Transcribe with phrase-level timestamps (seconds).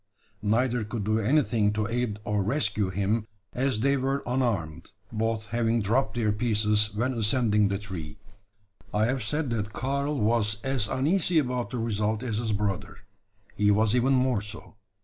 [0.41, 5.79] Neither could do anything to aid or rescue him, as they were unarmed both having
[5.79, 8.17] dropped their pieces when ascending the tree.
[8.91, 12.97] I have said that Karl was as uneasy about the result as his brother.
[13.55, 14.73] He was even more so.